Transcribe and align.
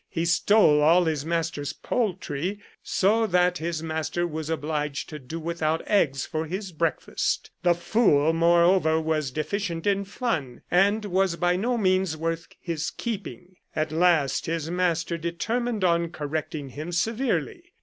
He 0.09 0.25
stole 0.25 0.81
all 0.81 1.05
his 1.05 1.23
master's 1.27 1.73
poultry, 1.73 2.59
so 2.81 3.27
that 3.27 3.59
his 3.59 3.83
master 3.83 4.25
was 4.25 4.49
obliged 4.49 5.09
to 5.09 5.19
do 5.19 5.39
without 5.39 5.87
eggs 5.87 6.25
for 6.25 6.47
his 6.47 6.71
breakfast. 6.71 7.51
The 7.61 7.75
fool, 7.75 8.33
more 8.33 8.63
over, 8.63 8.99
was 8.99 9.29
deficient 9.29 9.85
in 9.85 10.05
fun, 10.05 10.63
and 10.71 11.05
was 11.05 11.35
by 11.35 11.55
no 11.55 11.77
means 11.77 12.17
worth 12.17 12.47
his 12.59 12.89
keep. 12.89 13.27
At 13.75 13.91
last 13.91 14.47
his 14.47 14.71
master 14.71 15.19
determined 15.19 15.83
on 15.83 16.09
correcting 16.09 16.69
him 16.69 16.91
severely. 16.91 17.61